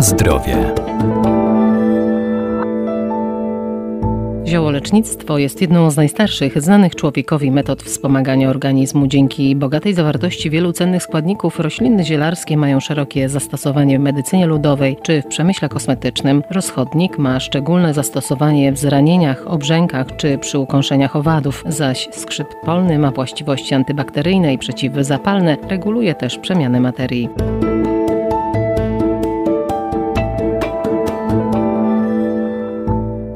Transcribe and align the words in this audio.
Zdrowie. 0.00 0.74
Ziołolecznictwo 4.46 5.38
jest 5.38 5.60
jedną 5.60 5.90
z 5.90 5.96
najstarszych 5.96 6.62
znanych 6.62 6.94
człowiekowi 6.94 7.50
metod 7.50 7.82
wspomagania 7.82 8.50
organizmu. 8.50 9.06
Dzięki 9.06 9.56
bogatej 9.56 9.94
zawartości 9.94 10.50
wielu 10.50 10.72
cennych 10.72 11.02
składników 11.02 11.60
rośliny 11.60 12.04
zielarskie 12.04 12.56
mają 12.56 12.80
szerokie 12.80 13.28
zastosowanie 13.28 13.98
w 13.98 14.02
medycynie 14.02 14.46
ludowej 14.46 14.96
czy 15.02 15.22
w 15.22 15.26
przemyśle 15.26 15.68
kosmetycznym. 15.68 16.42
Rozchodnik 16.50 17.18
ma 17.18 17.40
szczególne 17.40 17.94
zastosowanie 17.94 18.72
w 18.72 18.78
zranieniach, 18.78 19.46
obrzękach 19.46 20.16
czy 20.16 20.38
przy 20.38 20.58
ukąszeniach 20.58 21.16
owadów, 21.16 21.64
zaś 21.68 22.08
skrzyp 22.12 22.48
polny 22.64 22.98
ma 22.98 23.10
właściwości 23.10 23.74
antybakteryjne 23.74 24.54
i 24.54 24.58
przeciwzapalne, 24.58 25.56
reguluje 25.68 26.14
też 26.14 26.38
przemianę 26.38 26.80
materii. 26.80 27.28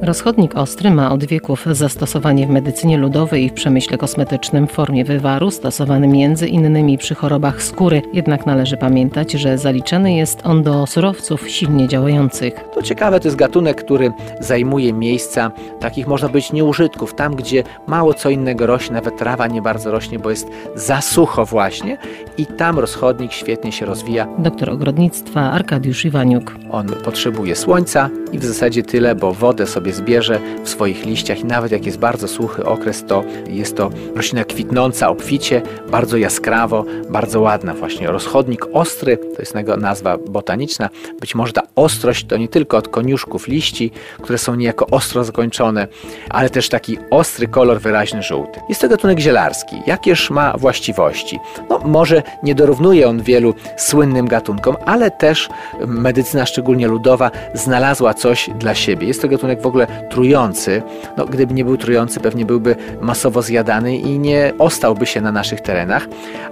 Rozchodnik 0.02 0.56
ostry 0.56 0.90
ma 0.90 1.12
od 1.12 1.24
wieków 1.24 1.66
zastosowanie 1.70 2.46
w 2.46 2.50
medycynie 2.50 2.98
ludowej 2.98 3.44
i 3.44 3.48
w 3.48 3.52
przemyśle 3.52 3.98
kosmetycznym 3.98 4.66
w 4.66 4.72
formie 4.72 5.04
wywaru, 5.04 5.50
stosowany 5.50 6.08
między 6.08 6.48
innymi 6.48 6.98
przy 6.98 7.14
chorobach 7.14 7.62
skóry. 7.62 8.02
Jednak 8.12 8.46
należy 8.46 8.76
pamiętać, 8.76 9.32
że 9.32 9.58
zaliczany 9.58 10.14
jest 10.14 10.46
on 10.46 10.62
do 10.62 10.86
surowców 10.86 11.48
silnie 11.48 11.88
działających. 11.88 12.54
To 12.74 12.82
ciekawe, 12.82 13.20
to 13.20 13.28
jest 13.28 13.36
gatunek, 13.36 13.84
który 13.84 14.12
zajmuje 14.40 14.92
miejsca 14.92 15.50
takich, 15.80 16.06
można 16.06 16.28
być 16.28 16.52
nieużytków, 16.52 17.14
tam 17.14 17.36
gdzie 17.36 17.64
mało 17.86 18.14
co 18.14 18.30
innego 18.30 18.66
rośnie, 18.66 18.94
nawet 18.94 19.16
trawa 19.16 19.46
nie 19.46 19.62
bardzo 19.62 19.90
rośnie, 19.90 20.18
bo 20.18 20.30
jest 20.30 20.48
za 20.74 21.00
sucho 21.00 21.44
właśnie 21.44 21.98
i 22.38 22.46
tam 22.46 22.78
rozchodnik 22.78 23.32
świetnie 23.32 23.72
się 23.72 23.86
rozwija. 23.86 24.28
Doktor 24.38 24.70
ogrodnictwa 24.70 25.40
Arkadiusz 25.40 26.04
Iwaniuk. 26.04 26.56
On 26.70 26.86
potrzebuje 27.04 27.56
słońca 27.56 28.10
i 28.32 28.38
w 28.38 28.44
zasadzie 28.44 28.82
tyle, 28.82 29.14
bo 29.14 29.32
wodę 29.32 29.66
sobie 29.66 29.91
zbierze 29.94 30.40
w 30.64 30.68
swoich 30.68 31.06
liściach 31.06 31.40
i 31.40 31.44
nawet 31.44 31.72
jak 31.72 31.86
jest 31.86 31.98
bardzo 31.98 32.28
suchy 32.28 32.64
okres, 32.64 33.04
to 33.06 33.24
jest 33.48 33.76
to 33.76 33.90
roślina 34.16 34.44
kwitnąca 34.44 35.08
obficie, 35.08 35.62
bardzo 35.90 36.16
jaskrawo, 36.16 36.84
bardzo 37.10 37.40
ładna 37.40 37.74
właśnie. 37.74 38.06
Rozchodnik 38.06 38.66
ostry, 38.72 39.16
to 39.16 39.42
jest 39.42 39.54
jego 39.54 39.76
nazwa 39.76 40.18
botaniczna. 40.18 40.88
Być 41.20 41.34
może 41.34 41.52
ta 41.52 41.62
ostrość 41.76 42.26
to 42.26 42.36
nie 42.36 42.48
tylko 42.48 42.76
od 42.76 42.88
koniuszków 42.88 43.48
liści, 43.48 43.90
które 44.22 44.38
są 44.38 44.54
niejako 44.54 44.86
ostro 44.86 45.24
zakończone, 45.24 45.88
ale 46.30 46.50
też 46.50 46.68
taki 46.68 46.98
ostry 47.10 47.48
kolor 47.48 47.80
wyraźny 47.80 48.22
żółty. 48.22 48.60
Jest 48.68 48.80
to 48.80 48.88
gatunek 48.88 49.18
zielarski. 49.18 49.76
Jakież 49.86 50.30
ma 50.30 50.56
właściwości? 50.56 51.38
No, 51.70 51.78
może 51.84 52.22
nie 52.42 52.54
dorównuje 52.54 53.08
on 53.08 53.22
wielu 53.22 53.54
słynnym 53.76 54.28
gatunkom, 54.28 54.76
ale 54.86 55.10
też 55.10 55.48
medycyna, 55.86 56.46
szczególnie 56.46 56.88
ludowa, 56.88 57.30
znalazła 57.54 58.14
coś 58.14 58.50
dla 58.58 58.74
siebie. 58.74 59.06
Jest 59.06 59.22
to 59.22 59.28
gatunek 59.28 59.62
w 59.62 59.66
ogóle 59.66 59.81
trujący. 59.86 60.82
No, 61.16 61.26
gdyby 61.26 61.54
nie 61.54 61.64
był 61.64 61.76
trujący, 61.76 62.20
pewnie 62.20 62.46
byłby 62.46 62.76
masowo 63.00 63.42
zjadany 63.42 63.96
i 63.96 64.18
nie 64.18 64.52
ostałby 64.58 65.06
się 65.06 65.20
na 65.20 65.32
naszych 65.32 65.60
terenach. 65.60 66.08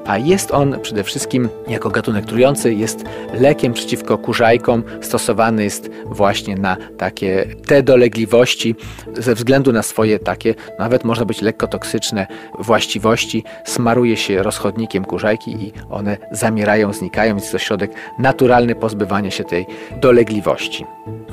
A 0.07 0.19
jest 0.19 0.51
on 0.51 0.81
przede 0.83 1.05
wszystkim 1.05 1.49
jako 1.69 1.91
gatunek 1.91 2.25
trujący, 2.25 2.75
jest 2.75 3.05
lekiem 3.35 3.73
przeciwko 3.73 4.19
kurzajkom. 4.19 4.83
Stosowany 5.01 5.65
jest 5.65 5.91
właśnie 6.07 6.57
na 6.57 6.77
takie 6.99 7.47
te 7.67 7.83
dolegliwości 7.83 8.75
ze 9.19 9.35
względu 9.35 9.73
na 9.73 9.83
swoje 9.83 10.19
takie, 10.19 10.55
nawet 10.79 11.05
można 11.05 11.25
być 11.25 11.43
lekko 11.43 11.67
toksyczne 11.67 12.27
właściwości. 12.59 13.45
Smaruje 13.65 14.17
się 14.17 14.43
rozchodnikiem 14.43 15.05
kurzajki 15.05 15.51
i 15.51 15.73
one 15.91 16.17
zamierają, 16.33 16.93
znikają. 16.93 17.35
Jest 17.35 17.53
to 17.53 17.59
środek 17.59 17.91
naturalny 18.19 18.75
pozbywania 18.75 19.31
się 19.31 19.45
tej 19.45 19.67
dolegliwości. 20.01 20.85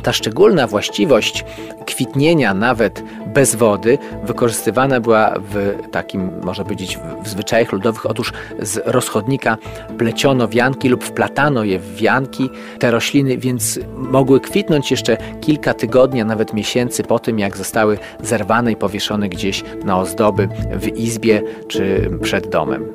Ta 0.03 0.13
szczególna 0.13 0.67
właściwość 0.67 1.45
kwitnienia 1.85 2.53
nawet 2.53 3.03
bez 3.25 3.55
wody 3.55 3.97
wykorzystywana 4.23 4.99
była 4.99 5.33
w 5.39 5.73
takim, 5.91 6.31
można 6.43 6.63
powiedzieć, 6.63 6.99
w 7.23 7.27
zwyczajach 7.27 7.71
ludowych. 7.71 8.05
Otóż 8.05 8.33
z 8.59 8.81
rozchodnika 8.85 9.57
pleciono 9.97 10.47
wianki 10.47 10.89
lub 10.89 11.03
wplatano 11.03 11.63
je 11.63 11.79
w 11.79 11.95
wianki, 11.95 12.49
te 12.79 12.91
rośliny, 12.91 13.37
więc 13.37 13.79
mogły 13.95 14.39
kwitnąć 14.39 14.91
jeszcze 14.91 15.17
kilka 15.41 15.73
tygodni, 15.73 16.21
a 16.21 16.25
nawet 16.25 16.53
miesięcy 16.53 17.03
po 17.03 17.19
tym, 17.19 17.39
jak 17.39 17.57
zostały 17.57 17.97
zerwane 18.21 18.71
i 18.71 18.75
powieszone 18.75 19.29
gdzieś 19.29 19.63
na 19.85 19.99
ozdoby 19.99 20.49
w 20.79 20.87
izbie 20.87 21.41
czy 21.67 22.11
przed 22.21 22.49
domem. 22.49 22.85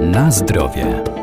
Na 0.00 0.30
zdrowie. 0.30 1.19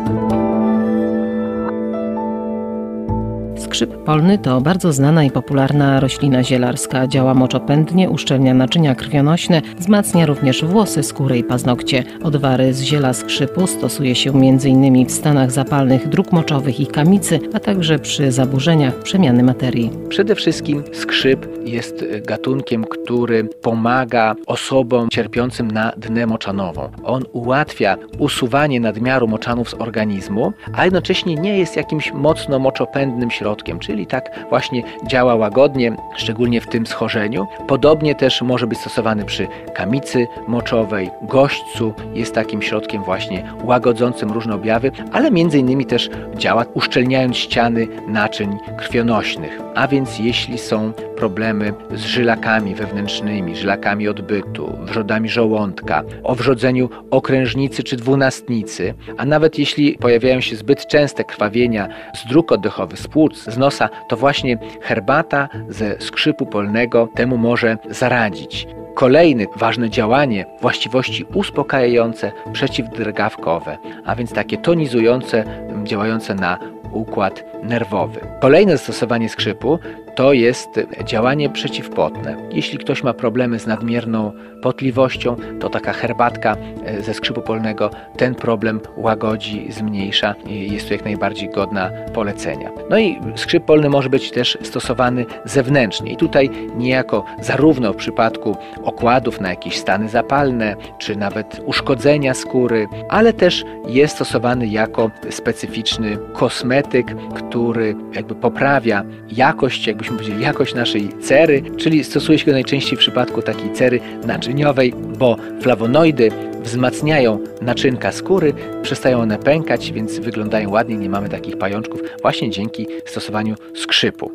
Skrzyp 3.68 4.04
polny 4.04 4.38
to 4.38 4.62
bardzo 4.62 4.94
znana 4.94 5.24
i 5.24 5.32
popularna 5.32 6.00
roślina 6.00 6.44
zielarska. 6.44 7.08
Działa 7.08 7.34
moczopędnie, 7.34 8.10
uszczelnia 8.10 8.54
naczynia 8.54 8.96
krwionośne, 8.96 9.62
wzmacnia 9.78 10.26
również 10.26 10.66
włosy, 10.66 11.04
skórę 11.04 11.38
i 11.38 11.44
paznokcie. 11.44 12.04
Odwary 12.24 12.74
z 12.74 12.82
ziela 12.82 13.14
skrzypu 13.14 13.68
stosuje 13.68 14.16
się 14.16 14.32
m.in. 14.32 15.06
w 15.06 15.12
stanach 15.12 15.52
zapalnych 15.52 16.08
dróg 16.10 16.32
moczowych 16.32 16.80
i 16.80 16.88
kamicy, 16.88 17.40
a 17.54 17.60
także 17.60 18.00
przy 18.00 18.32
zaburzeniach 18.32 18.96
przemiany 19.00 19.44
materii. 19.44 19.92
Przede 20.10 20.36
wszystkim 20.36 20.84
skrzyp 20.94 21.48
jest 21.66 22.06
gatunkiem, 22.28 22.84
który 22.84 23.44
pomaga 23.44 24.36
osobom 24.46 25.10
cierpiącym 25.10 25.72
na 25.72 25.92
dnę 25.98 26.28
moczanową. 26.28 26.90
On 27.04 27.24
ułatwia 27.34 27.98
usuwanie 28.20 28.80
nadmiaru 28.80 29.28
moczanów 29.28 29.70
z 29.70 29.74
organizmu, 29.74 30.54
a 30.74 30.86
jednocześnie 30.86 31.36
nie 31.36 31.58
jest 31.58 31.76
jakimś 31.76 32.14
mocno 32.14 32.60
moczopędnym 32.60 33.32
środkiem, 33.32 33.57
czyli 33.80 34.08
tak 34.08 34.32
właśnie 34.50 34.84
działa 35.08 35.36
łagodnie, 35.36 35.96
szczególnie 36.16 36.62
w 36.62 36.68
tym 36.68 36.88
schorzeniu. 36.88 37.48
Podobnie 37.68 38.16
też 38.16 38.42
może 38.42 38.68
być 38.68 38.80
stosowany 38.80 39.26
przy 39.26 39.48
kamicy 39.74 40.28
moczowej, 40.48 41.10
gośćcu, 41.22 41.94
jest 42.14 42.36
takim 42.36 42.62
środkiem 42.62 43.04
właśnie 43.04 43.44
łagodzącym 43.64 44.32
różne 44.32 44.56
objawy, 44.56 44.92
ale 45.12 45.32
między 45.32 45.60
innymi 45.60 45.86
też 45.86 46.10
działa 46.38 46.66
uszczelniając 46.74 47.38
ściany 47.38 47.88
naczyń 48.08 48.58
krwionośnych. 48.78 49.67
A 49.78 49.88
więc 49.88 50.20
jeśli 50.20 50.58
są 50.58 50.94
problemy 50.94 51.74
z 51.96 52.02
żylakami 52.02 52.76
wewnętrznymi, 52.76 53.56
żylakami 53.56 54.08
odbytu, 54.08 54.78
wrzodami 54.82 55.30
żołądka, 55.30 56.04
o 56.24 56.36
wrzodzeniu 56.36 56.90
okrężnicy 57.12 57.84
czy 57.84 57.96
dwunastnicy, 57.96 58.94
a 59.18 59.26
nawet 59.26 59.60
jeśli 59.60 59.98
pojawiają 59.98 60.42
się 60.42 60.56
zbyt 60.56 60.88
częste 60.88 61.24
krwawienia 61.24 61.88
z 62.16 62.30
dróg 62.30 62.52
oddechowych, 62.52 63.00
z 63.00 63.08
płuc, 63.08 63.44
z 63.44 63.58
nosa, 63.58 63.90
to 64.10 64.18
właśnie 64.18 64.58
herbata 64.82 65.50
ze 65.70 66.02
skrzypu 66.02 66.46
polnego 66.46 67.10
temu 67.16 67.38
może 67.38 67.78
zaradzić. 67.90 68.68
Kolejne 68.96 69.46
ważne 69.56 69.90
działanie, 69.90 70.46
właściwości 70.62 71.26
uspokajające, 71.34 72.32
przeciwdrgawkowe, 72.54 73.78
a 74.06 74.16
więc 74.16 74.34
takie 74.34 74.58
tonizujące, 74.58 75.44
działające 75.84 76.36
na 76.36 76.60
układ 76.98 77.44
nerwowy. 77.64 78.20
Kolejne 78.40 78.72
zastosowanie 78.72 79.30
skrzypu 79.30 79.80
to 80.18 80.34
jest 80.34 80.80
działanie 81.04 81.50
przeciwpotne. 81.50 82.38
Jeśli 82.52 82.78
ktoś 82.78 83.04
ma 83.04 83.14
problemy 83.14 83.60
z 83.60 83.68
nadmierną 83.68 84.32
potliwością, 84.62 85.36
to 85.60 85.70
taka 85.70 85.94
herbatka 85.94 86.56
ze 87.00 87.14
skrzypu 87.14 87.42
polnego 87.42 87.90
ten 88.18 88.36
problem 88.36 88.82
łagodzi, 88.96 89.68
zmniejsza 89.70 90.36
i 90.48 90.74
jest 90.74 90.88
to 90.88 90.94
jak 90.94 91.06
najbardziej 91.06 91.50
godna 91.50 91.92
polecenia. 92.14 92.70
No 92.90 93.00
i 93.00 93.20
skrzyp 93.36 93.66
polny 93.66 93.90
może 93.90 94.10
być 94.10 94.32
też 94.32 94.58
stosowany 94.62 95.26
zewnętrznie 95.46 96.12
i 96.12 96.18
tutaj 96.18 96.50
niejako 96.78 97.26
zarówno 97.42 97.94
w 97.94 97.96
przypadku 97.96 98.58
okładów 98.84 99.42
na 99.42 99.50
jakieś 99.50 99.78
stany 99.78 100.10
zapalne, 100.10 100.76
czy 100.98 101.16
nawet 101.16 101.62
uszkodzenia 101.66 102.34
skóry, 102.34 102.88
ale 103.10 103.34
też 103.34 103.64
jest 103.88 104.16
stosowany 104.16 104.68
jako 104.68 105.12
specyficzny 105.30 106.18
kosmetyk, 106.34 107.16
który 107.36 107.96
jakby 108.14 108.36
poprawia 108.36 109.04
jakość, 109.30 109.88
jakbyśmy 110.08 110.18
powiedzieli, 110.18 110.44
jakość 110.44 110.74
naszej 110.74 111.10
cery, 111.22 111.62
czyli 111.78 112.04
stosuje 112.04 112.40
się 112.40 112.46
go 112.46 112.52
najczęściej 112.52 112.98
w 112.98 113.00
przypadku 113.00 113.42
takiej 113.42 113.74
cery 113.74 114.00
naczyniowej, 114.26 114.94
bo 115.20 115.38
flawonoidy 115.62 116.32
wzmacniają 116.64 117.40
naczynka 117.62 118.12
skóry, 118.12 118.54
przestają 118.82 119.20
one 119.20 119.38
pękać, 119.38 119.92
więc 119.92 120.20
wyglądają 120.20 120.70
ładnie, 120.70 120.98
nie 120.98 121.10
mamy 121.10 121.30
takich 121.30 121.58
pajączków 121.58 122.02
właśnie 122.22 122.50
dzięki 122.50 122.88
stosowaniu 123.06 123.56
skrzypu. 123.76 124.32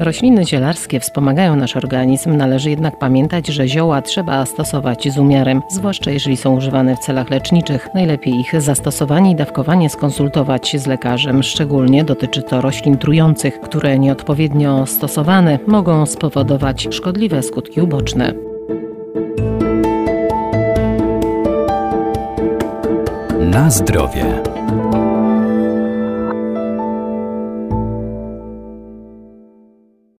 Rośliny 0.00 0.44
zielarskie 0.46 1.00
wspomagają 1.00 1.56
nasz 1.56 1.76
organizm, 1.76 2.36
należy 2.36 2.70
jednak 2.70 2.98
pamiętać, 2.98 3.46
że 3.46 3.68
zioła 3.68 4.02
trzeba 4.02 4.46
stosować 4.46 5.12
z 5.12 5.18
umiarem, 5.18 5.62
zwłaszcza 5.70 6.10
jeżeli 6.10 6.36
są 6.36 6.56
używane 6.56 6.96
w 6.96 6.98
celach 6.98 7.30
leczniczych. 7.30 7.88
Najlepiej 7.94 8.34
ich 8.34 8.62
zastosowanie 8.62 9.30
i 9.30 9.34
dawkowanie 9.34 9.90
skonsultować 9.90 10.76
z 10.78 10.86
lekarzem. 10.86 11.42
Szczególnie 11.42 12.04
dotyczy 12.04 12.42
to 12.42 12.60
roślin 12.60 12.98
trujących, 12.98 13.60
które 13.60 13.98
nieodpowiednio 13.98 14.86
stosowane 14.86 15.58
mogą 15.66 16.06
spowodować 16.06 16.88
szkodliwe 16.90 17.42
skutki 17.42 17.80
uboczne. 17.80 18.34
Na 23.40 23.70
zdrowie. 23.70 24.49